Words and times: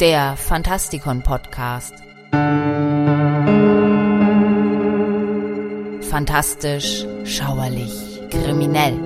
der 0.00 0.36
Fantastikon 0.36 1.22
Podcast. 1.22 1.94
Fantastisch, 6.10 7.04
schauerlich, 7.24 8.20
kriminell. 8.30 8.98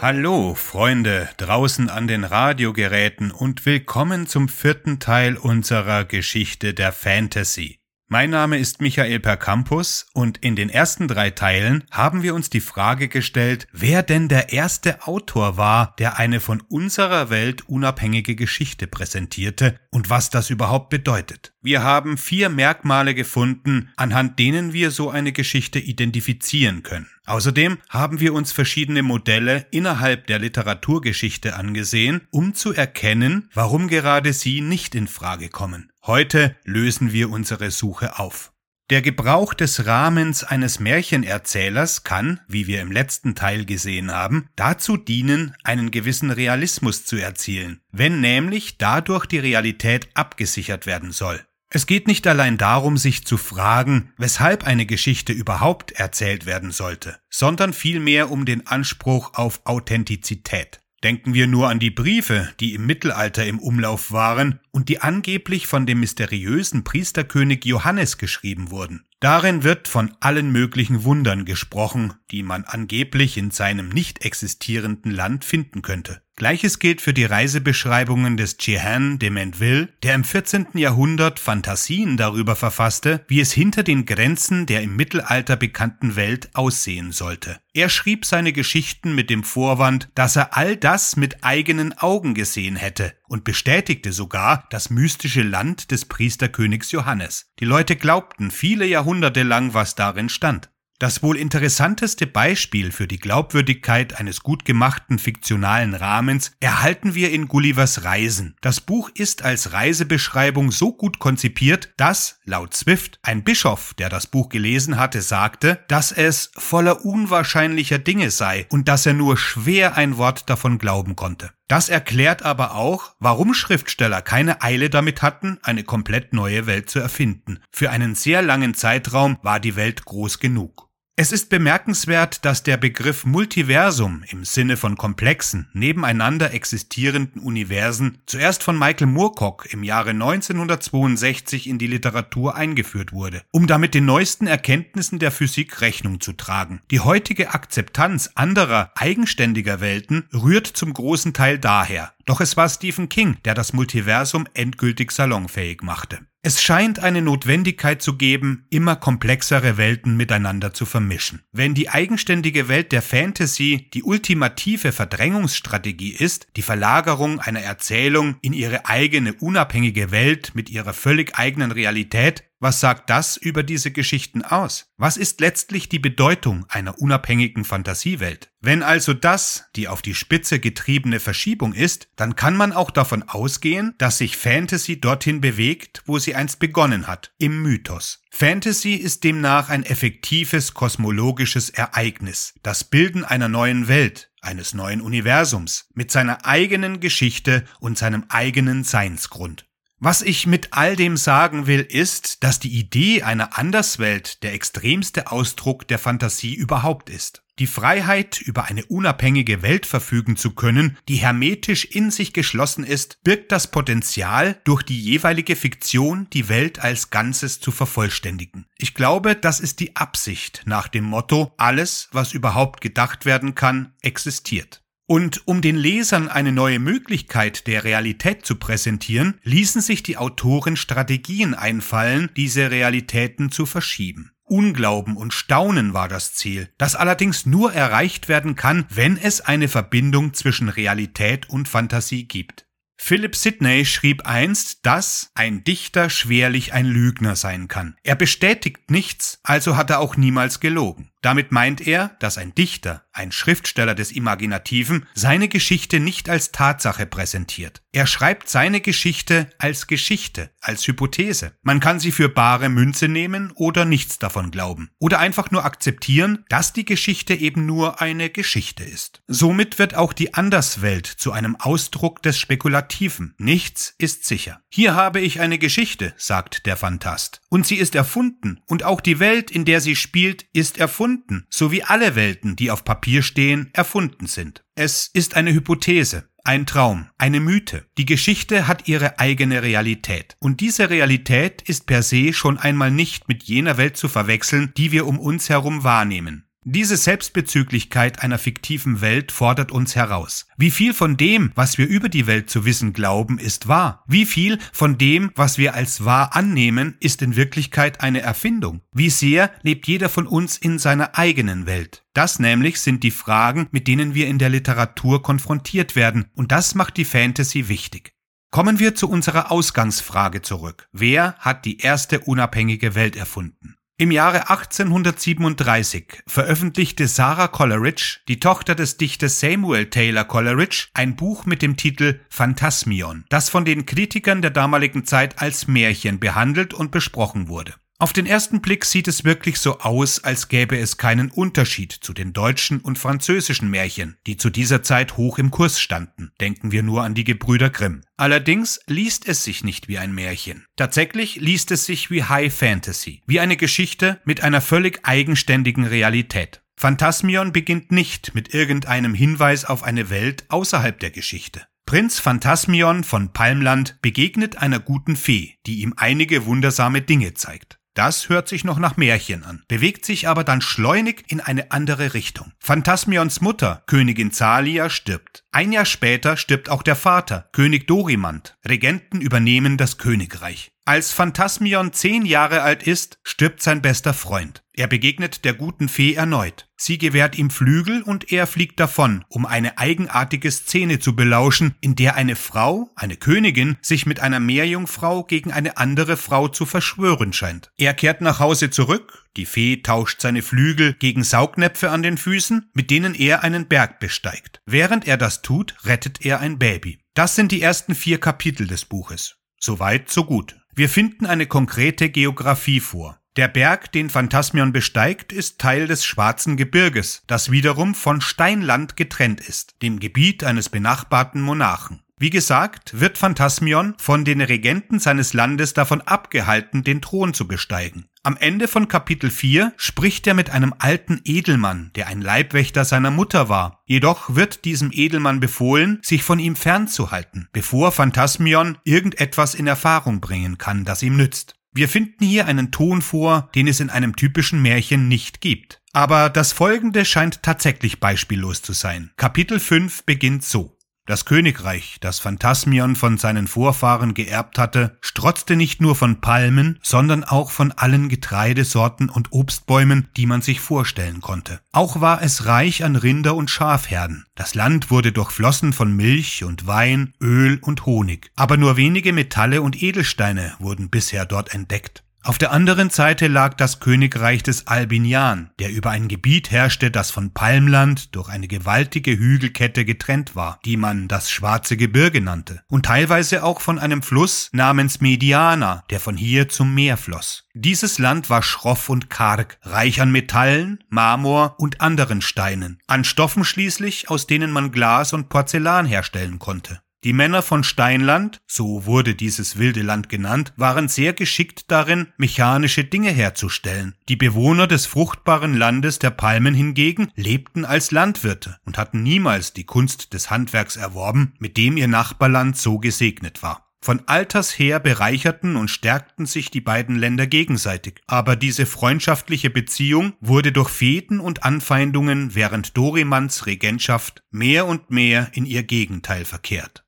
Hallo, 0.00 0.54
Freunde 0.54 1.28
draußen 1.36 1.90
an 1.90 2.06
den 2.06 2.24
Radiogeräten 2.24 3.30
und 3.30 3.66
willkommen 3.66 4.26
zum 4.26 4.48
vierten 4.48 4.98
Teil 5.00 5.36
unserer 5.36 6.04
Geschichte 6.04 6.72
der 6.72 6.92
Fantasy. 6.92 7.79
Mein 8.12 8.30
Name 8.30 8.58
ist 8.58 8.80
Michael 8.80 9.20
Percampus 9.20 10.06
und 10.14 10.38
in 10.38 10.56
den 10.56 10.68
ersten 10.68 11.06
drei 11.06 11.30
Teilen 11.30 11.84
haben 11.92 12.24
wir 12.24 12.34
uns 12.34 12.50
die 12.50 12.58
Frage 12.58 13.06
gestellt, 13.06 13.68
wer 13.70 14.02
denn 14.02 14.26
der 14.26 14.52
erste 14.52 15.06
Autor 15.06 15.56
war, 15.56 15.94
der 16.00 16.18
eine 16.18 16.40
von 16.40 16.60
unserer 16.60 17.30
Welt 17.30 17.68
unabhängige 17.68 18.34
Geschichte 18.34 18.88
präsentierte 18.88 19.78
und 19.90 20.10
was 20.10 20.28
das 20.28 20.50
überhaupt 20.50 20.90
bedeutet. 20.90 21.52
Wir 21.62 21.82
haben 21.82 22.16
vier 22.16 22.48
Merkmale 22.48 23.14
gefunden, 23.14 23.90
anhand 23.96 24.38
denen 24.38 24.72
wir 24.72 24.90
so 24.90 25.10
eine 25.10 25.32
Geschichte 25.32 25.78
identifizieren 25.78 26.82
können. 26.82 27.10
Außerdem 27.26 27.76
haben 27.90 28.18
wir 28.18 28.32
uns 28.32 28.50
verschiedene 28.50 29.02
Modelle 29.02 29.66
innerhalb 29.70 30.26
der 30.26 30.38
Literaturgeschichte 30.38 31.56
angesehen, 31.56 32.22
um 32.30 32.54
zu 32.54 32.72
erkennen, 32.72 33.50
warum 33.52 33.88
gerade 33.88 34.32
sie 34.32 34.62
nicht 34.62 34.94
in 34.94 35.06
Frage 35.06 35.50
kommen. 35.50 35.92
Heute 36.06 36.56
lösen 36.64 37.12
wir 37.12 37.28
unsere 37.28 37.70
Suche 37.70 38.18
auf. 38.18 38.52
Der 38.88 39.02
Gebrauch 39.02 39.54
des 39.54 39.86
Rahmens 39.86 40.42
eines 40.42 40.80
Märchenerzählers 40.80 42.02
kann, 42.02 42.40
wie 42.48 42.66
wir 42.66 42.80
im 42.80 42.90
letzten 42.90 43.36
Teil 43.36 43.64
gesehen 43.64 44.10
haben, 44.10 44.48
dazu 44.56 44.96
dienen, 44.96 45.54
einen 45.62 45.92
gewissen 45.92 46.32
Realismus 46.32 47.04
zu 47.04 47.16
erzielen, 47.16 47.82
wenn 47.92 48.20
nämlich 48.20 48.78
dadurch 48.78 49.26
die 49.26 49.38
Realität 49.38 50.08
abgesichert 50.14 50.86
werden 50.86 51.12
soll. 51.12 51.40
Es 51.72 51.86
geht 51.86 52.08
nicht 52.08 52.26
allein 52.26 52.58
darum, 52.58 52.96
sich 52.98 53.24
zu 53.24 53.36
fragen, 53.36 54.12
weshalb 54.18 54.64
eine 54.64 54.86
Geschichte 54.86 55.32
überhaupt 55.32 55.92
erzählt 55.92 56.44
werden 56.44 56.72
sollte, 56.72 57.20
sondern 57.30 57.72
vielmehr 57.72 58.32
um 58.32 58.44
den 58.44 58.66
Anspruch 58.66 59.34
auf 59.34 59.60
Authentizität. 59.64 60.80
Denken 61.04 61.32
wir 61.32 61.46
nur 61.46 61.68
an 61.68 61.78
die 61.78 61.92
Briefe, 61.92 62.52
die 62.58 62.74
im 62.74 62.86
Mittelalter 62.86 63.46
im 63.46 63.60
Umlauf 63.60 64.10
waren 64.10 64.58
und 64.72 64.88
die 64.88 65.00
angeblich 65.00 65.68
von 65.68 65.86
dem 65.86 66.00
mysteriösen 66.00 66.82
Priesterkönig 66.82 67.64
Johannes 67.64 68.18
geschrieben 68.18 68.72
wurden. 68.72 69.06
Darin 69.20 69.64
wird 69.64 69.86
von 69.86 70.16
allen 70.20 70.50
möglichen 70.50 71.04
Wundern 71.04 71.44
gesprochen, 71.44 72.14
die 72.30 72.42
man 72.42 72.64
angeblich 72.64 73.36
in 73.36 73.50
seinem 73.50 73.90
nicht 73.90 74.24
existierenden 74.24 75.12
Land 75.12 75.44
finden 75.44 75.82
könnte. 75.82 76.22
Gleiches 76.40 76.78
gilt 76.78 77.02
für 77.02 77.12
die 77.12 77.26
Reisebeschreibungen 77.26 78.38
des 78.38 78.56
Jehan 78.60 79.18
de 79.18 79.28
Menteville, 79.28 79.90
der 80.02 80.14
im 80.14 80.24
14. 80.24 80.68
Jahrhundert 80.72 81.38
Fantasien 81.38 82.16
darüber 82.16 82.56
verfasste, 82.56 83.22
wie 83.28 83.40
es 83.40 83.52
hinter 83.52 83.82
den 83.82 84.06
Grenzen 84.06 84.64
der 84.64 84.80
im 84.80 84.96
Mittelalter 84.96 85.56
bekannten 85.56 86.16
Welt 86.16 86.48
aussehen 86.54 87.12
sollte. 87.12 87.60
Er 87.74 87.90
schrieb 87.90 88.24
seine 88.24 88.54
Geschichten 88.54 89.14
mit 89.14 89.28
dem 89.28 89.44
Vorwand, 89.44 90.08
dass 90.14 90.34
er 90.36 90.56
all 90.56 90.78
das 90.78 91.16
mit 91.16 91.44
eigenen 91.44 91.92
Augen 91.98 92.32
gesehen 92.32 92.76
hätte 92.76 93.12
und 93.28 93.44
bestätigte 93.44 94.12
sogar 94.12 94.66
das 94.70 94.88
mystische 94.88 95.42
Land 95.42 95.90
des 95.90 96.06
Priesterkönigs 96.06 96.90
Johannes. 96.90 97.52
Die 97.60 97.66
Leute 97.66 97.96
glaubten 97.96 98.50
viele 98.50 98.86
Jahrhunderte 98.86 99.09
lang, 99.18 99.74
was 99.74 99.94
darin 99.94 100.28
stand. 100.28 100.70
Das 101.00 101.22
wohl 101.22 101.38
interessanteste 101.38 102.26
Beispiel 102.26 102.92
für 102.92 103.08
die 103.08 103.16
Glaubwürdigkeit 103.16 104.20
eines 104.20 104.40
gut 104.40 104.66
gemachten 104.66 105.18
fiktionalen 105.18 105.94
Rahmens 105.94 106.52
erhalten 106.60 107.14
wir 107.14 107.30
in 107.30 107.48
Gullivers 107.48 108.04
Reisen. 108.04 108.54
Das 108.60 108.82
Buch 108.82 109.08
ist 109.14 109.42
als 109.42 109.72
Reisebeschreibung 109.72 110.70
so 110.70 110.92
gut 110.92 111.18
konzipiert, 111.18 111.94
dass, 111.96 112.38
laut 112.44 112.74
Swift, 112.74 113.18
ein 113.22 113.44
Bischof, 113.44 113.94
der 113.94 114.10
das 114.10 114.26
Buch 114.26 114.50
gelesen 114.50 114.98
hatte, 114.98 115.22
sagte, 115.22 115.82
dass 115.88 116.12
es 116.12 116.50
voller 116.54 117.02
unwahrscheinlicher 117.02 117.98
Dinge 117.98 118.30
sei 118.30 118.66
und 118.68 118.86
dass 118.86 119.06
er 119.06 119.14
nur 119.14 119.38
schwer 119.38 119.96
ein 119.96 120.18
Wort 120.18 120.50
davon 120.50 120.76
glauben 120.76 121.16
konnte. 121.16 121.50
Das 121.70 121.88
erklärt 121.88 122.42
aber 122.42 122.74
auch, 122.74 123.14
warum 123.20 123.54
Schriftsteller 123.54 124.22
keine 124.22 124.60
Eile 124.60 124.90
damit 124.90 125.22
hatten, 125.22 125.60
eine 125.62 125.84
komplett 125.84 126.32
neue 126.32 126.66
Welt 126.66 126.90
zu 126.90 126.98
erfinden. 126.98 127.60
Für 127.70 127.90
einen 127.90 128.16
sehr 128.16 128.42
langen 128.42 128.74
Zeitraum 128.74 129.38
war 129.44 129.60
die 129.60 129.76
Welt 129.76 130.04
groß 130.04 130.40
genug. 130.40 130.89
Es 131.22 131.32
ist 131.32 131.50
bemerkenswert, 131.50 132.46
dass 132.46 132.62
der 132.62 132.78
Begriff 132.78 133.26
Multiversum 133.26 134.24
im 134.30 134.46
Sinne 134.46 134.78
von 134.78 134.96
komplexen, 134.96 135.68
nebeneinander 135.74 136.54
existierenden 136.54 137.42
Universen 137.42 138.16
zuerst 138.24 138.62
von 138.62 138.78
Michael 138.78 139.08
Moorcock 139.08 139.68
im 139.70 139.84
Jahre 139.84 140.12
1962 140.12 141.68
in 141.68 141.76
die 141.76 141.88
Literatur 141.88 142.54
eingeführt 142.54 143.12
wurde, 143.12 143.42
um 143.50 143.66
damit 143.66 143.92
den 143.92 144.06
neuesten 144.06 144.46
Erkenntnissen 144.46 145.18
der 145.18 145.30
Physik 145.30 145.82
Rechnung 145.82 146.22
zu 146.22 146.32
tragen. 146.32 146.80
Die 146.90 147.00
heutige 147.00 147.52
Akzeptanz 147.52 148.30
anderer, 148.34 148.90
eigenständiger 148.94 149.82
Welten 149.82 150.26
rührt 150.32 150.68
zum 150.68 150.94
großen 150.94 151.34
Teil 151.34 151.58
daher. 151.58 152.14
Doch 152.30 152.40
es 152.40 152.56
war 152.56 152.68
Stephen 152.68 153.08
King, 153.08 153.38
der 153.44 153.54
das 153.54 153.72
Multiversum 153.72 154.46
endgültig 154.54 155.10
salonfähig 155.10 155.82
machte. 155.82 156.20
Es 156.42 156.62
scheint 156.62 157.00
eine 157.00 157.22
Notwendigkeit 157.22 158.00
zu 158.00 158.16
geben, 158.16 158.66
immer 158.70 158.94
komplexere 158.94 159.76
Welten 159.78 160.16
miteinander 160.16 160.72
zu 160.72 160.86
vermischen. 160.86 161.42
Wenn 161.50 161.74
die 161.74 161.88
eigenständige 161.88 162.68
Welt 162.68 162.92
der 162.92 163.02
Fantasy 163.02 163.90
die 163.92 164.04
ultimative 164.04 164.92
Verdrängungsstrategie 164.92 166.12
ist, 166.12 166.46
die 166.54 166.62
Verlagerung 166.62 167.40
einer 167.40 167.62
Erzählung 167.62 168.36
in 168.42 168.52
ihre 168.52 168.86
eigene 168.86 169.34
unabhängige 169.34 170.12
Welt 170.12 170.52
mit 170.54 170.70
ihrer 170.70 170.92
völlig 170.92 171.36
eigenen 171.36 171.72
Realität, 171.72 172.44
was 172.60 172.78
sagt 172.78 173.08
das 173.08 173.38
über 173.38 173.62
diese 173.62 173.90
Geschichten 173.90 174.42
aus? 174.42 174.92
Was 174.98 175.16
ist 175.16 175.40
letztlich 175.40 175.88
die 175.88 175.98
Bedeutung 175.98 176.66
einer 176.68 177.00
unabhängigen 177.00 177.64
Fantasiewelt? 177.64 178.52
Wenn 178.60 178.82
also 178.82 179.14
das 179.14 179.64
die 179.76 179.88
auf 179.88 180.02
die 180.02 180.14
Spitze 180.14 180.60
getriebene 180.60 181.20
Verschiebung 181.20 181.72
ist, 181.72 182.08
dann 182.16 182.36
kann 182.36 182.54
man 182.54 182.72
auch 182.74 182.90
davon 182.90 183.22
ausgehen, 183.22 183.94
dass 183.96 184.18
sich 184.18 184.36
Fantasy 184.36 185.00
dorthin 185.00 185.40
bewegt, 185.40 186.02
wo 186.04 186.18
sie 186.18 186.34
einst 186.34 186.58
begonnen 186.58 187.06
hat, 187.06 187.32
im 187.38 187.62
Mythos. 187.62 188.22
Fantasy 188.30 188.92
ist 188.92 189.24
demnach 189.24 189.70
ein 189.70 189.82
effektives 189.82 190.74
kosmologisches 190.74 191.70
Ereignis, 191.70 192.54
das 192.62 192.84
Bilden 192.84 193.24
einer 193.24 193.48
neuen 193.48 193.88
Welt, 193.88 194.30
eines 194.42 194.74
neuen 194.74 195.00
Universums, 195.00 195.86
mit 195.94 196.10
seiner 196.10 196.44
eigenen 196.44 197.00
Geschichte 197.00 197.64
und 197.80 197.96
seinem 197.96 198.26
eigenen 198.28 198.84
Seinsgrund. 198.84 199.66
Was 200.02 200.22
ich 200.22 200.46
mit 200.46 200.68
all 200.70 200.96
dem 200.96 201.18
sagen 201.18 201.66
will, 201.66 201.80
ist, 201.80 202.42
dass 202.42 202.58
die 202.58 202.70
Idee 202.70 203.22
einer 203.22 203.58
Anderswelt 203.58 204.42
der 204.42 204.54
extremste 204.54 205.30
Ausdruck 205.30 205.86
der 205.88 205.98
Fantasie 205.98 206.54
überhaupt 206.54 207.10
ist. 207.10 207.42
Die 207.58 207.66
Freiheit, 207.66 208.40
über 208.40 208.64
eine 208.64 208.86
unabhängige 208.86 209.60
Welt 209.60 209.84
verfügen 209.84 210.36
zu 210.36 210.52
können, 210.52 210.96
die 211.06 211.16
hermetisch 211.16 211.84
in 211.84 212.10
sich 212.10 212.32
geschlossen 212.32 212.82
ist, 212.82 213.18
birgt 213.24 213.52
das 213.52 213.70
Potenzial, 213.70 214.58
durch 214.64 214.82
die 214.82 214.98
jeweilige 214.98 215.54
Fiktion 215.54 216.26
die 216.32 216.48
Welt 216.48 216.78
als 216.78 217.10
Ganzes 217.10 217.60
zu 217.60 217.70
vervollständigen. 217.70 218.64
Ich 218.78 218.94
glaube, 218.94 219.36
das 219.36 219.60
ist 219.60 219.80
die 219.80 219.96
Absicht 219.96 220.62
nach 220.64 220.88
dem 220.88 221.04
Motto, 221.04 221.52
alles, 221.58 222.08
was 222.12 222.32
überhaupt 222.32 222.80
gedacht 222.80 223.26
werden 223.26 223.54
kann, 223.54 223.92
existiert. 224.00 224.82
Und 225.10 225.48
um 225.48 225.60
den 225.60 225.74
Lesern 225.74 226.28
eine 226.28 226.52
neue 226.52 226.78
Möglichkeit 226.78 227.66
der 227.66 227.82
Realität 227.82 228.46
zu 228.46 228.54
präsentieren, 228.54 229.40
ließen 229.42 229.80
sich 229.80 230.04
die 230.04 230.16
Autoren 230.16 230.76
Strategien 230.76 231.52
einfallen, 231.52 232.30
diese 232.36 232.70
Realitäten 232.70 233.50
zu 233.50 233.66
verschieben. 233.66 234.30
Unglauben 234.44 235.16
und 235.16 235.34
Staunen 235.34 235.94
war 235.94 236.06
das 236.06 236.34
Ziel, 236.34 236.68
das 236.78 236.94
allerdings 236.94 237.44
nur 237.44 237.72
erreicht 237.72 238.28
werden 238.28 238.54
kann, 238.54 238.86
wenn 238.88 239.16
es 239.16 239.40
eine 239.40 239.66
Verbindung 239.66 240.32
zwischen 240.32 240.68
Realität 240.68 241.50
und 241.50 241.66
Fantasie 241.66 242.28
gibt. 242.28 242.66
Philip 243.02 243.34
Sidney 243.34 243.86
schrieb 243.86 244.26
einst, 244.26 244.86
dass 244.86 245.30
ein 245.34 245.64
Dichter 245.64 246.10
schwerlich 246.10 246.74
ein 246.74 246.84
Lügner 246.84 247.34
sein 247.34 247.66
kann. 247.66 247.96
Er 248.04 248.14
bestätigt 248.14 248.90
nichts, 248.90 249.40
also 249.42 249.76
hat 249.76 249.88
er 249.88 250.00
auch 250.00 250.16
niemals 250.16 250.60
gelogen. 250.60 251.10
Damit 251.22 251.52
meint 251.52 251.86
er, 251.86 252.16
dass 252.20 252.38
ein 252.38 252.54
Dichter, 252.54 253.04
ein 253.12 253.30
Schriftsteller 253.30 253.94
des 253.94 254.10
Imaginativen, 254.12 255.06
seine 255.14 255.48
Geschichte 255.48 256.00
nicht 256.00 256.30
als 256.30 256.52
Tatsache 256.52 257.04
präsentiert. 257.04 257.82
Er 257.92 258.06
schreibt 258.06 258.48
seine 258.48 258.80
Geschichte 258.80 259.50
als 259.58 259.86
Geschichte, 259.86 260.50
als 260.60 260.86
Hypothese. 260.86 261.52
Man 261.62 261.80
kann 261.80 262.00
sie 262.00 262.12
für 262.12 262.28
bare 262.28 262.68
Münze 262.68 263.08
nehmen 263.08 263.52
oder 263.54 263.84
nichts 263.84 264.18
davon 264.18 264.50
glauben. 264.50 264.90
Oder 264.98 265.18
einfach 265.18 265.50
nur 265.50 265.64
akzeptieren, 265.64 266.44
dass 266.48 266.72
die 266.72 266.84
Geschichte 266.84 267.34
eben 267.34 267.66
nur 267.66 268.00
eine 268.00 268.30
Geschichte 268.30 268.84
ist. 268.84 269.22
Somit 269.26 269.78
wird 269.78 269.94
auch 269.94 270.12
die 270.12 270.34
Anderswelt 270.34 271.06
zu 271.06 271.32
einem 271.32 271.56
Ausdruck 271.56 272.22
des 272.22 272.38
Spekulativen. 272.38 273.34
Nichts 273.38 273.94
ist 273.98 274.24
sicher. 274.24 274.59
Hier 274.72 274.94
habe 274.94 275.20
ich 275.20 275.40
eine 275.40 275.58
Geschichte, 275.58 276.14
sagt 276.16 276.64
der 276.64 276.76
Fantast. 276.76 277.40
Und 277.48 277.66
sie 277.66 277.74
ist 277.74 277.96
erfunden. 277.96 278.60
Und 278.68 278.84
auch 278.84 279.00
die 279.00 279.18
Welt, 279.18 279.50
in 279.50 279.64
der 279.64 279.80
sie 279.80 279.96
spielt, 279.96 280.46
ist 280.52 280.78
erfunden, 280.78 281.44
so 281.50 281.72
wie 281.72 281.82
alle 281.82 282.14
Welten, 282.14 282.54
die 282.54 282.70
auf 282.70 282.84
Papier 282.84 283.22
stehen, 283.22 283.70
erfunden 283.72 284.26
sind. 284.26 284.62
Es 284.76 285.10
ist 285.12 285.34
eine 285.34 285.52
Hypothese, 285.52 286.30
ein 286.44 286.66
Traum, 286.66 287.08
eine 287.18 287.40
Mythe. 287.40 287.84
Die 287.98 288.06
Geschichte 288.06 288.68
hat 288.68 288.86
ihre 288.86 289.18
eigene 289.18 289.64
Realität. 289.64 290.36
Und 290.38 290.60
diese 290.60 290.88
Realität 290.88 291.62
ist 291.62 291.86
per 291.86 292.04
se 292.04 292.32
schon 292.32 292.56
einmal 292.56 292.92
nicht 292.92 293.26
mit 293.26 293.42
jener 293.42 293.76
Welt 293.76 293.96
zu 293.96 294.08
verwechseln, 294.08 294.72
die 294.76 294.92
wir 294.92 295.06
um 295.08 295.18
uns 295.18 295.48
herum 295.48 295.82
wahrnehmen. 295.82 296.46
Diese 296.64 296.98
Selbstbezüglichkeit 296.98 298.22
einer 298.22 298.36
fiktiven 298.36 299.00
Welt 299.00 299.32
fordert 299.32 299.72
uns 299.72 299.96
heraus. 299.96 300.46
Wie 300.58 300.70
viel 300.70 300.92
von 300.92 301.16
dem, 301.16 301.52
was 301.54 301.78
wir 301.78 301.88
über 301.88 302.10
die 302.10 302.26
Welt 302.26 302.50
zu 302.50 302.66
wissen 302.66 302.92
glauben, 302.92 303.38
ist 303.38 303.66
wahr? 303.66 304.04
Wie 304.06 304.26
viel 304.26 304.58
von 304.70 304.98
dem, 304.98 305.30
was 305.34 305.56
wir 305.56 305.72
als 305.72 306.04
wahr 306.04 306.36
annehmen, 306.36 306.98
ist 307.00 307.22
in 307.22 307.34
Wirklichkeit 307.34 308.02
eine 308.02 308.20
Erfindung? 308.20 308.82
Wie 308.92 309.08
sehr 309.08 309.50
lebt 309.62 309.86
jeder 309.86 310.10
von 310.10 310.26
uns 310.26 310.58
in 310.58 310.78
seiner 310.78 311.16
eigenen 311.16 311.64
Welt? 311.64 312.04
Das 312.12 312.38
nämlich 312.38 312.78
sind 312.78 313.04
die 313.04 313.10
Fragen, 313.10 313.66
mit 313.70 313.88
denen 313.88 314.14
wir 314.14 314.28
in 314.28 314.38
der 314.38 314.50
Literatur 314.50 315.22
konfrontiert 315.22 315.96
werden, 315.96 316.26
und 316.34 316.52
das 316.52 316.74
macht 316.74 316.98
die 316.98 317.06
Fantasy 317.06 317.68
wichtig. 317.68 318.12
Kommen 318.50 318.78
wir 318.78 318.94
zu 318.94 319.08
unserer 319.08 319.50
Ausgangsfrage 319.50 320.42
zurück. 320.42 320.88
Wer 320.92 321.36
hat 321.38 321.64
die 321.64 321.78
erste 321.78 322.20
unabhängige 322.20 322.94
Welt 322.94 323.16
erfunden? 323.16 323.76
Im 324.00 324.10
Jahre 324.10 324.48
1837 324.48 326.22
veröffentlichte 326.26 327.06
Sarah 327.06 327.48
Coleridge, 327.48 328.20
die 328.28 328.40
Tochter 328.40 328.74
des 328.74 328.96
Dichters 328.96 329.40
Samuel 329.40 329.90
Taylor 329.90 330.24
Coleridge, 330.24 330.86
ein 330.94 331.16
Buch 331.16 331.44
mit 331.44 331.60
dem 331.60 331.76
Titel 331.76 332.18
Phantasmion, 332.30 333.26
das 333.28 333.50
von 333.50 333.66
den 333.66 333.84
Kritikern 333.84 334.40
der 334.40 334.52
damaligen 334.52 335.04
Zeit 335.04 335.42
als 335.42 335.68
Märchen 335.68 336.18
behandelt 336.18 336.72
und 336.72 336.92
besprochen 336.92 337.48
wurde. 337.48 337.74
Auf 338.00 338.14
den 338.14 338.24
ersten 338.24 338.62
Blick 338.62 338.86
sieht 338.86 339.08
es 339.08 339.24
wirklich 339.24 339.58
so 339.58 339.80
aus, 339.80 340.24
als 340.24 340.48
gäbe 340.48 340.78
es 340.78 340.96
keinen 340.96 341.30
Unterschied 341.30 341.92
zu 341.92 342.14
den 342.14 342.32
deutschen 342.32 342.80
und 342.80 342.98
französischen 342.98 343.68
Märchen, 343.68 344.16
die 344.26 344.38
zu 344.38 344.48
dieser 344.48 344.82
Zeit 344.82 345.18
hoch 345.18 345.38
im 345.38 345.50
Kurs 345.50 345.78
standen. 345.78 346.32
Denken 346.40 346.72
wir 346.72 346.82
nur 346.82 347.04
an 347.04 347.12
die 347.12 347.24
Gebrüder 347.24 347.68
Grimm. 347.68 348.00
Allerdings 348.16 348.80
liest 348.86 349.28
es 349.28 349.44
sich 349.44 349.64
nicht 349.64 349.88
wie 349.88 349.98
ein 349.98 350.14
Märchen. 350.14 350.64
Tatsächlich 350.76 351.36
liest 351.36 351.72
es 351.72 351.84
sich 351.84 352.10
wie 352.10 352.24
High 352.24 352.54
Fantasy, 352.54 353.22
wie 353.26 353.38
eine 353.38 353.58
Geschichte 353.58 354.18
mit 354.24 354.42
einer 354.42 354.62
völlig 354.62 355.00
eigenständigen 355.02 355.84
Realität. 355.84 356.62
Phantasmion 356.78 357.52
beginnt 357.52 357.92
nicht 357.92 358.34
mit 358.34 358.54
irgendeinem 358.54 359.12
Hinweis 359.12 359.66
auf 359.66 359.82
eine 359.82 360.08
Welt 360.08 360.46
außerhalb 360.48 360.98
der 360.98 361.10
Geschichte. 361.10 361.66
Prinz 361.84 362.18
Phantasmion 362.18 363.04
von 363.04 363.34
Palmland 363.34 363.98
begegnet 364.00 364.56
einer 364.56 364.78
guten 364.78 365.16
Fee, 365.16 365.56
die 365.66 365.80
ihm 365.80 365.92
einige 365.98 366.46
wundersame 366.46 367.02
Dinge 367.02 367.34
zeigt. 367.34 367.79
Das 367.94 368.28
hört 368.28 368.48
sich 368.48 368.64
noch 368.64 368.78
nach 368.78 368.96
Märchen 368.96 369.44
an, 369.44 369.64
bewegt 369.66 370.04
sich 370.04 370.28
aber 370.28 370.44
dann 370.44 370.60
schleunig 370.60 371.24
in 371.28 371.40
eine 371.40 371.72
andere 371.72 372.14
Richtung. 372.14 372.52
Phantasmions 372.60 373.40
Mutter, 373.40 373.82
Königin 373.86 374.30
Zalia, 374.30 374.88
stirbt. 374.90 375.44
Ein 375.50 375.72
Jahr 375.72 375.84
später 375.84 376.36
stirbt 376.36 376.68
auch 376.68 376.82
der 376.82 376.96
Vater, 376.96 377.48
König 377.52 377.88
Dorimant. 377.88 378.56
Regenten 378.66 379.20
übernehmen 379.20 379.76
das 379.76 379.98
Königreich. 379.98 380.72
Als 380.90 381.12
Phantasmion 381.12 381.92
zehn 381.92 382.26
Jahre 382.26 382.62
alt 382.62 382.82
ist, 382.82 383.20
stirbt 383.22 383.62
sein 383.62 383.80
bester 383.80 384.12
Freund. 384.12 384.64
Er 384.72 384.88
begegnet 384.88 385.44
der 385.44 385.54
guten 385.54 385.88
Fee 385.88 386.14
erneut. 386.14 386.68
Sie 386.76 386.98
gewährt 386.98 387.38
ihm 387.38 387.50
Flügel 387.50 388.02
und 388.02 388.32
er 388.32 388.48
fliegt 388.48 388.80
davon, 388.80 389.24
um 389.28 389.46
eine 389.46 389.78
eigenartige 389.78 390.50
Szene 390.50 390.98
zu 390.98 391.14
belauschen, 391.14 391.76
in 391.80 391.94
der 391.94 392.16
eine 392.16 392.34
Frau, 392.34 392.90
eine 392.96 393.16
Königin, 393.16 393.76
sich 393.80 394.04
mit 394.04 394.18
einer 394.18 394.40
Meerjungfrau 394.40 395.22
gegen 395.22 395.52
eine 395.52 395.76
andere 395.76 396.16
Frau 396.16 396.48
zu 396.48 396.66
verschwören 396.66 397.32
scheint. 397.32 397.70
Er 397.76 397.94
kehrt 397.94 398.20
nach 398.20 398.40
Hause 398.40 398.70
zurück, 398.70 399.28
die 399.36 399.46
Fee 399.46 399.82
tauscht 399.82 400.20
seine 400.20 400.42
Flügel 400.42 400.94
gegen 400.94 401.22
Saugnäpfe 401.22 401.90
an 401.90 402.02
den 402.02 402.18
Füßen, 402.18 402.68
mit 402.74 402.90
denen 402.90 403.14
er 403.14 403.44
einen 403.44 403.68
Berg 403.68 404.00
besteigt. 404.00 404.60
Während 404.66 405.06
er 405.06 405.18
das 405.18 405.42
tut, 405.42 405.76
rettet 405.84 406.26
er 406.26 406.40
ein 406.40 406.58
Baby. 406.58 406.98
Das 407.14 407.36
sind 407.36 407.52
die 407.52 407.62
ersten 407.62 407.94
vier 407.94 408.18
Kapitel 408.18 408.66
des 408.66 408.86
Buches. 408.86 409.36
Soweit, 409.60 410.10
so 410.10 410.24
gut. 410.24 410.59
Wir 410.80 410.88
finden 410.88 411.26
eine 411.26 411.44
konkrete 411.44 412.08
Geografie 412.08 412.80
vor. 412.80 413.18
Der 413.36 413.48
Berg, 413.48 413.92
den 413.92 414.08
Phantasmion 414.08 414.72
besteigt, 414.72 415.30
ist 415.30 415.58
Teil 415.58 415.86
des 415.86 416.06
Schwarzen 416.06 416.56
Gebirges, 416.56 417.22
das 417.26 417.50
wiederum 417.50 417.94
von 417.94 418.22
Steinland 418.22 418.96
getrennt 418.96 419.42
ist, 419.46 419.82
dem 419.82 420.00
Gebiet 420.00 420.42
eines 420.42 420.70
benachbarten 420.70 421.42
Monarchen. 421.42 422.02
Wie 422.22 422.28
gesagt, 422.28 423.00
wird 423.00 423.16
Phantasmion 423.16 423.94
von 423.96 424.26
den 424.26 424.42
Regenten 424.42 424.98
seines 424.98 425.32
Landes 425.32 425.72
davon 425.72 426.02
abgehalten, 426.02 426.84
den 426.84 427.00
Thron 427.00 427.32
zu 427.32 427.48
besteigen. 427.48 428.10
Am 428.22 428.36
Ende 428.36 428.68
von 428.68 428.88
Kapitel 428.88 429.30
4 429.30 429.72
spricht 429.78 430.26
er 430.26 430.34
mit 430.34 430.50
einem 430.50 430.74
alten 430.78 431.22
Edelmann, 431.24 431.92
der 431.94 432.08
ein 432.08 432.20
Leibwächter 432.20 432.84
seiner 432.84 433.10
Mutter 433.10 433.48
war. 433.48 433.82
Jedoch 433.86 434.34
wird 434.34 434.66
diesem 434.66 434.90
Edelmann 434.92 435.40
befohlen, 435.40 435.98
sich 436.02 436.22
von 436.22 436.38
ihm 436.38 436.56
fernzuhalten, 436.56 437.48
bevor 437.54 437.90
Phantasmion 437.90 438.76
irgendetwas 438.84 439.54
in 439.54 439.66
Erfahrung 439.66 440.20
bringen 440.20 440.58
kann, 440.58 440.84
das 440.84 441.02
ihm 441.02 441.16
nützt. 441.16 441.54
Wir 441.72 441.88
finden 441.88 442.22
hier 442.22 442.44
einen 442.44 442.70
Ton 442.70 443.00
vor, 443.00 443.48
den 443.54 443.66
es 443.66 443.80
in 443.80 443.88
einem 443.88 444.14
typischen 444.14 444.60
Märchen 444.60 445.08
nicht 445.08 445.40
gibt. 445.40 445.80
Aber 445.94 446.28
das 446.28 446.52
folgende 446.52 447.06
scheint 447.06 447.42
tatsächlich 447.42 447.98
beispiellos 447.98 448.60
zu 448.60 448.74
sein. 448.74 449.10
Kapitel 449.16 449.58
5 449.58 450.04
beginnt 450.04 450.44
so. 450.44 450.76
Das 451.10 451.24
Königreich, 451.24 451.96
das 451.98 452.20
Phantasmion 452.20 452.94
von 452.94 453.18
seinen 453.18 453.48
Vorfahren 453.48 454.14
geerbt 454.14 454.60
hatte, 454.60 454.96
strotzte 455.00 455.56
nicht 455.56 455.80
nur 455.80 455.96
von 455.96 456.20
Palmen, 456.20 456.78
sondern 456.84 457.24
auch 457.24 457.50
von 457.50 457.72
allen 457.72 458.08
Getreidesorten 458.08 459.08
und 459.08 459.32
Obstbäumen, 459.32 460.06
die 460.16 460.26
man 460.26 460.40
sich 460.40 460.60
vorstellen 460.60 461.20
konnte. 461.20 461.58
Auch 461.72 462.00
war 462.00 462.22
es 462.22 462.46
reich 462.46 462.84
an 462.84 462.94
Rinder 462.94 463.34
und 463.34 463.50
Schafherden. 463.50 464.24
Das 464.36 464.54
Land 464.54 464.92
wurde 464.92 465.10
durchflossen 465.10 465.72
von 465.72 465.96
Milch 465.96 466.44
und 466.44 466.68
Wein, 466.68 467.12
Öl 467.20 467.58
und 467.60 467.86
Honig. 467.86 468.30
Aber 468.36 468.56
nur 468.56 468.76
wenige 468.76 469.12
Metalle 469.12 469.62
und 469.62 469.82
Edelsteine 469.82 470.54
wurden 470.60 470.90
bisher 470.90 471.26
dort 471.26 471.52
entdeckt. 471.52 472.04
Auf 472.22 472.36
der 472.36 472.52
anderen 472.52 472.90
Seite 472.90 473.28
lag 473.28 473.54
das 473.54 473.80
Königreich 473.80 474.42
des 474.42 474.66
Albinian, 474.66 475.50
der 475.58 475.70
über 475.70 475.88
ein 475.88 476.06
Gebiet 476.06 476.50
herrschte, 476.50 476.90
das 476.90 477.10
von 477.10 477.32
Palmland 477.32 478.14
durch 478.14 478.28
eine 478.28 478.46
gewaltige 478.46 479.12
Hügelkette 479.12 479.86
getrennt 479.86 480.36
war, 480.36 480.60
die 480.66 480.76
man 480.76 481.08
das 481.08 481.30
Schwarze 481.30 481.78
Gebirge 481.78 482.20
nannte, 482.20 482.62
und 482.68 482.84
teilweise 482.84 483.42
auch 483.42 483.62
von 483.62 483.78
einem 483.78 484.02
Fluss 484.02 484.50
namens 484.52 485.00
Mediana, 485.00 485.82
der 485.88 485.98
von 485.98 486.14
hier 486.14 486.50
zum 486.50 486.74
Meer 486.74 486.98
floss. 486.98 487.48
Dieses 487.54 487.98
Land 487.98 488.28
war 488.28 488.42
schroff 488.42 488.90
und 488.90 489.08
karg, 489.08 489.58
reich 489.62 490.02
an 490.02 490.12
Metallen, 490.12 490.84
Marmor 490.90 491.54
und 491.58 491.80
anderen 491.80 492.20
Steinen, 492.20 492.80
an 492.86 493.04
Stoffen 493.04 493.44
schließlich, 493.44 494.10
aus 494.10 494.26
denen 494.26 494.50
man 494.50 494.72
Glas 494.72 495.14
und 495.14 495.30
Porzellan 495.30 495.86
herstellen 495.86 496.38
konnte. 496.38 496.82
Die 497.02 497.14
Männer 497.14 497.40
von 497.40 497.64
Steinland, 497.64 498.42
so 498.46 498.84
wurde 498.84 499.14
dieses 499.14 499.56
wilde 499.56 499.80
Land 499.80 500.10
genannt, 500.10 500.52
waren 500.58 500.86
sehr 500.86 501.14
geschickt 501.14 501.70
darin, 501.70 502.08
mechanische 502.18 502.84
Dinge 502.84 503.10
herzustellen. 503.10 503.94
Die 504.10 504.16
Bewohner 504.16 504.66
des 504.66 504.84
fruchtbaren 504.84 505.56
Landes 505.56 505.98
der 505.98 506.10
Palmen 506.10 506.52
hingegen 506.52 507.10
lebten 507.14 507.64
als 507.64 507.90
Landwirte 507.90 508.58
und 508.66 508.76
hatten 508.76 509.02
niemals 509.02 509.54
die 509.54 509.64
Kunst 509.64 510.12
des 510.12 510.28
Handwerks 510.28 510.76
erworben, 510.76 511.32
mit 511.38 511.56
dem 511.56 511.78
ihr 511.78 511.88
Nachbarland 511.88 512.58
so 512.58 512.78
gesegnet 512.78 513.42
war. 513.42 513.70
Von 513.82 514.02
alters 514.06 514.58
her 514.58 514.78
bereicherten 514.78 515.56
und 515.56 515.68
stärkten 515.68 516.26
sich 516.26 516.50
die 516.50 516.60
beiden 516.60 516.96
Länder 516.96 517.26
gegenseitig, 517.26 518.02
aber 518.06 518.36
diese 518.36 518.66
freundschaftliche 518.66 519.48
Beziehung 519.48 520.12
wurde 520.20 520.52
durch 520.52 520.68
Fehden 520.68 521.18
und 521.18 521.44
Anfeindungen 521.44 522.34
während 522.34 522.76
Dorimans 522.76 523.46
Regentschaft 523.46 524.22
mehr 524.30 524.66
und 524.66 524.90
mehr 524.90 525.30
in 525.32 525.46
ihr 525.46 525.62
Gegenteil 525.62 526.26
verkehrt. 526.26 526.84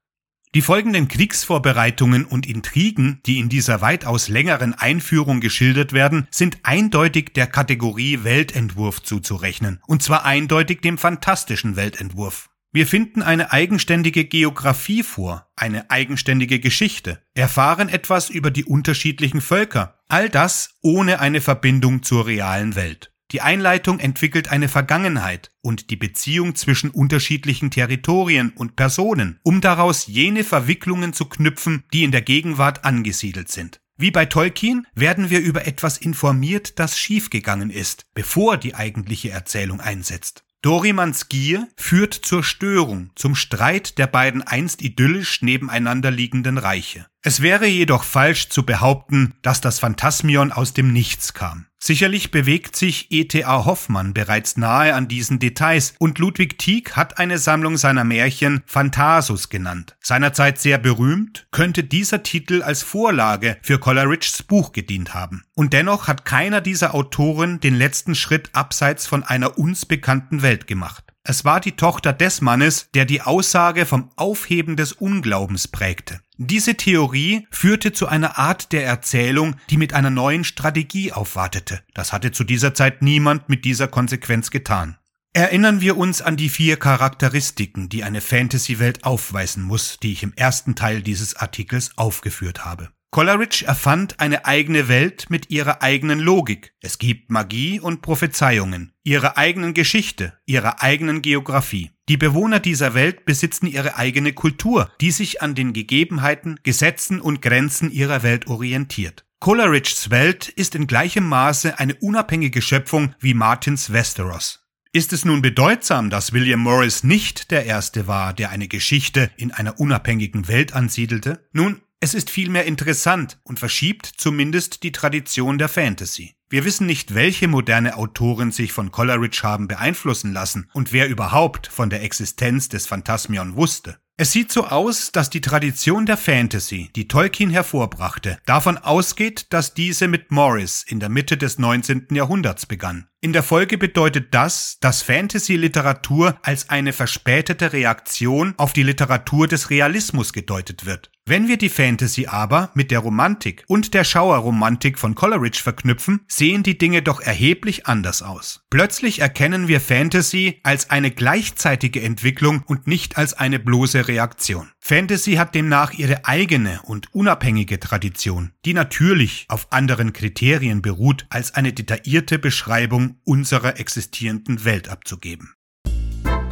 Die 0.54 0.60
folgenden 0.60 1.08
Kriegsvorbereitungen 1.08 2.26
und 2.26 2.46
Intrigen, 2.46 3.20
die 3.24 3.38
in 3.38 3.48
dieser 3.48 3.80
weitaus 3.80 4.28
längeren 4.28 4.74
Einführung 4.74 5.40
geschildert 5.40 5.94
werden, 5.94 6.28
sind 6.30 6.58
eindeutig 6.62 7.32
der 7.34 7.46
Kategorie 7.46 8.22
Weltentwurf 8.22 9.02
zuzurechnen, 9.02 9.80
und 9.86 10.02
zwar 10.02 10.26
eindeutig 10.26 10.82
dem 10.82 10.98
fantastischen 10.98 11.76
Weltentwurf. 11.76 12.50
Wir 12.70 12.86
finden 12.86 13.22
eine 13.22 13.50
eigenständige 13.52 14.26
Geographie 14.26 15.02
vor, 15.02 15.50
eine 15.56 15.90
eigenständige 15.90 16.60
Geschichte, 16.60 17.22
erfahren 17.32 17.88
etwas 17.88 18.28
über 18.28 18.50
die 18.50 18.64
unterschiedlichen 18.64 19.40
Völker, 19.40 20.00
all 20.08 20.28
das 20.28 20.74
ohne 20.82 21.20
eine 21.20 21.40
Verbindung 21.40 22.02
zur 22.02 22.26
realen 22.26 22.74
Welt. 22.74 23.11
Die 23.32 23.40
Einleitung 23.40 23.98
entwickelt 23.98 24.48
eine 24.48 24.68
Vergangenheit 24.68 25.50
und 25.62 25.88
die 25.88 25.96
Beziehung 25.96 26.54
zwischen 26.54 26.90
unterschiedlichen 26.90 27.70
Territorien 27.70 28.50
und 28.50 28.76
Personen, 28.76 29.40
um 29.42 29.62
daraus 29.62 30.06
jene 30.06 30.44
Verwicklungen 30.44 31.14
zu 31.14 31.24
knüpfen, 31.24 31.84
die 31.94 32.04
in 32.04 32.12
der 32.12 32.20
Gegenwart 32.20 32.84
angesiedelt 32.84 33.48
sind. 33.48 33.80
Wie 33.96 34.10
bei 34.10 34.26
Tolkien 34.26 34.86
werden 34.94 35.30
wir 35.30 35.40
über 35.40 35.66
etwas 35.66 35.96
informiert, 35.96 36.78
das 36.78 36.98
schiefgegangen 36.98 37.70
ist, 37.70 38.04
bevor 38.14 38.58
die 38.58 38.74
eigentliche 38.74 39.30
Erzählung 39.30 39.80
einsetzt. 39.80 40.44
Dorimans 40.60 41.28
Gier 41.28 41.66
führt 41.76 42.14
zur 42.14 42.44
Störung, 42.44 43.10
zum 43.16 43.34
Streit 43.34 43.98
der 43.98 44.06
beiden 44.06 44.42
einst 44.42 44.80
idyllisch 44.80 45.42
nebeneinander 45.42 46.10
liegenden 46.10 46.56
Reiche. 46.56 47.06
Es 47.20 47.40
wäre 47.42 47.66
jedoch 47.66 48.04
falsch 48.04 48.48
zu 48.48 48.64
behaupten, 48.64 49.34
dass 49.42 49.60
das 49.60 49.80
Phantasmion 49.80 50.52
aus 50.52 50.72
dem 50.72 50.92
Nichts 50.92 51.34
kam. 51.34 51.66
Sicherlich 51.84 52.30
bewegt 52.30 52.76
sich 52.76 53.08
E.T.A. 53.10 53.64
Hoffmann 53.64 54.14
bereits 54.14 54.56
nahe 54.56 54.94
an 54.94 55.08
diesen 55.08 55.40
Details 55.40 55.94
und 55.98 56.20
Ludwig 56.20 56.56
Tieck 56.56 56.92
hat 56.92 57.18
eine 57.18 57.38
Sammlung 57.38 57.76
seiner 57.76 58.04
Märchen 58.04 58.62
Phantasus 58.66 59.48
genannt. 59.48 59.96
Seinerzeit 60.00 60.60
sehr 60.60 60.78
berühmt, 60.78 61.48
könnte 61.50 61.82
dieser 61.82 62.22
Titel 62.22 62.62
als 62.62 62.84
Vorlage 62.84 63.56
für 63.62 63.80
Coleridge's 63.80 64.44
Buch 64.44 64.70
gedient 64.70 65.12
haben. 65.12 65.42
Und 65.56 65.72
dennoch 65.72 66.06
hat 66.06 66.24
keiner 66.24 66.60
dieser 66.60 66.94
Autoren 66.94 67.58
den 67.58 67.74
letzten 67.74 68.14
Schritt 68.14 68.50
abseits 68.52 69.08
von 69.08 69.24
einer 69.24 69.58
uns 69.58 69.84
bekannten 69.84 70.42
Welt 70.42 70.68
gemacht. 70.68 71.12
Es 71.24 71.44
war 71.44 71.58
die 71.58 71.72
Tochter 71.72 72.12
des 72.12 72.42
Mannes, 72.42 72.90
der 72.94 73.06
die 73.06 73.22
Aussage 73.22 73.86
vom 73.86 74.08
Aufheben 74.14 74.76
des 74.76 74.92
Unglaubens 74.92 75.66
prägte. 75.66 76.20
Diese 76.44 76.74
Theorie 76.74 77.46
führte 77.52 77.92
zu 77.92 78.08
einer 78.08 78.36
Art 78.36 78.72
der 78.72 78.84
Erzählung, 78.84 79.54
die 79.70 79.76
mit 79.76 79.94
einer 79.94 80.10
neuen 80.10 80.42
Strategie 80.42 81.12
aufwartete. 81.12 81.82
Das 81.94 82.12
hatte 82.12 82.32
zu 82.32 82.42
dieser 82.42 82.74
Zeit 82.74 83.00
niemand 83.00 83.48
mit 83.48 83.64
dieser 83.64 83.86
Konsequenz 83.86 84.50
getan. 84.50 84.98
Erinnern 85.34 85.80
wir 85.80 85.96
uns 85.96 86.20
an 86.20 86.36
die 86.36 86.48
vier 86.48 86.78
Charakteristiken, 86.78 87.88
die 87.88 88.02
eine 88.02 88.20
Fantasy-Welt 88.20 89.04
aufweisen 89.04 89.62
muss, 89.62 89.98
die 90.02 90.12
ich 90.12 90.24
im 90.24 90.32
ersten 90.34 90.74
Teil 90.74 91.00
dieses 91.00 91.36
Artikels 91.36 91.96
aufgeführt 91.96 92.64
habe. 92.64 92.90
Coleridge 93.14 93.66
erfand 93.66 94.20
eine 94.20 94.46
eigene 94.46 94.88
Welt 94.88 95.26
mit 95.28 95.50
ihrer 95.50 95.82
eigenen 95.82 96.18
Logik. 96.18 96.72
Es 96.80 96.96
gibt 96.96 97.30
Magie 97.30 97.78
und 97.78 98.00
Prophezeiungen, 98.00 98.94
ihre 99.04 99.36
eigenen 99.36 99.74
Geschichte, 99.74 100.32
ihre 100.46 100.80
eigenen 100.80 101.20
Geographie. 101.20 101.90
Die 102.08 102.16
Bewohner 102.16 102.58
dieser 102.58 102.94
Welt 102.94 103.26
besitzen 103.26 103.66
ihre 103.66 103.96
eigene 103.96 104.32
Kultur, 104.32 104.90
die 105.02 105.10
sich 105.10 105.42
an 105.42 105.54
den 105.54 105.74
Gegebenheiten, 105.74 106.58
Gesetzen 106.62 107.20
und 107.20 107.42
Grenzen 107.42 107.90
ihrer 107.90 108.22
Welt 108.22 108.46
orientiert. 108.46 109.26
Coleridges 109.40 110.08
Welt 110.08 110.48
ist 110.48 110.74
in 110.74 110.86
gleichem 110.86 111.28
Maße 111.28 111.78
eine 111.78 111.94
unabhängige 111.96 112.62
Schöpfung 112.62 113.14
wie 113.20 113.34
Martins 113.34 113.92
Westeros. 113.92 114.66
Ist 114.94 115.12
es 115.12 115.26
nun 115.26 115.42
bedeutsam, 115.42 116.08
dass 116.08 116.32
William 116.32 116.60
Morris 116.60 117.04
nicht 117.04 117.50
der 117.50 117.66
Erste 117.66 118.06
war, 118.06 118.32
der 118.32 118.48
eine 118.48 118.68
Geschichte 118.68 119.30
in 119.36 119.52
einer 119.52 119.78
unabhängigen 119.78 120.48
Welt 120.48 120.72
ansiedelte? 120.72 121.46
Nun, 121.52 121.82
es 122.02 122.14
ist 122.14 122.30
vielmehr 122.30 122.64
interessant 122.64 123.38
und 123.44 123.60
verschiebt 123.60 124.06
zumindest 124.06 124.82
die 124.82 124.90
Tradition 124.90 125.56
der 125.56 125.68
Fantasy. 125.68 126.34
Wir 126.50 126.64
wissen 126.64 126.84
nicht, 126.84 127.14
welche 127.14 127.46
moderne 127.46 127.96
Autoren 127.96 128.50
sich 128.50 128.72
von 128.72 128.90
Coleridge 128.90 129.42
haben 129.44 129.68
beeinflussen 129.68 130.32
lassen 130.32 130.68
und 130.72 130.92
wer 130.92 131.08
überhaupt 131.08 131.68
von 131.68 131.90
der 131.90 132.02
Existenz 132.02 132.68
des 132.68 132.88
Phantasmion 132.88 133.54
wusste. 133.54 133.98
Es 134.16 134.32
sieht 134.32 134.50
so 134.50 134.66
aus, 134.66 135.12
dass 135.12 135.30
die 135.30 135.40
Tradition 135.40 136.04
der 136.04 136.16
Fantasy, 136.16 136.90
die 136.96 137.06
Tolkien 137.06 137.50
hervorbrachte, 137.50 138.38
davon 138.46 138.78
ausgeht, 138.78 139.46
dass 139.50 139.72
diese 139.72 140.08
mit 140.08 140.32
Morris 140.32 140.82
in 140.82 140.98
der 140.98 141.08
Mitte 141.08 141.36
des 141.36 141.60
19. 141.60 142.08
Jahrhunderts 142.10 142.66
begann. 142.66 143.06
In 143.20 143.32
der 143.32 143.44
Folge 143.44 143.78
bedeutet 143.78 144.34
das, 144.34 144.78
dass 144.80 145.02
Fantasy-Literatur 145.02 146.36
als 146.42 146.68
eine 146.68 146.92
verspätete 146.92 147.72
Reaktion 147.72 148.54
auf 148.56 148.72
die 148.72 148.82
Literatur 148.82 149.46
des 149.46 149.70
Realismus 149.70 150.32
gedeutet 150.32 150.84
wird. 150.84 151.11
Wenn 151.24 151.46
wir 151.46 151.56
die 151.56 151.68
Fantasy 151.68 152.26
aber 152.26 152.72
mit 152.74 152.90
der 152.90 152.98
Romantik 152.98 153.62
und 153.68 153.94
der 153.94 154.02
Schauerromantik 154.02 154.98
von 154.98 155.14
Coleridge 155.14 155.60
verknüpfen, 155.62 156.22
sehen 156.26 156.64
die 156.64 156.76
Dinge 156.76 157.00
doch 157.00 157.20
erheblich 157.20 157.86
anders 157.86 158.22
aus. 158.22 158.64
Plötzlich 158.70 159.20
erkennen 159.20 159.68
wir 159.68 159.80
Fantasy 159.80 160.60
als 160.64 160.90
eine 160.90 161.12
gleichzeitige 161.12 162.02
Entwicklung 162.02 162.64
und 162.66 162.88
nicht 162.88 163.18
als 163.18 163.34
eine 163.34 163.60
bloße 163.60 164.08
Reaktion. 164.08 164.72
Fantasy 164.80 165.34
hat 165.34 165.54
demnach 165.54 165.92
ihre 165.92 166.24
eigene 166.24 166.80
und 166.82 167.14
unabhängige 167.14 167.78
Tradition, 167.78 168.50
die 168.64 168.74
natürlich 168.74 169.46
auf 169.48 169.68
anderen 169.70 170.12
Kriterien 170.12 170.82
beruht, 170.82 171.26
als 171.30 171.54
eine 171.54 171.72
detaillierte 171.72 172.40
Beschreibung 172.40 173.20
unserer 173.22 173.78
existierenden 173.78 174.64
Welt 174.64 174.88
abzugeben. 174.88 175.54